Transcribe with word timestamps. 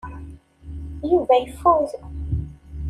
Yuba 1.09 1.35
ifud. 1.47 1.89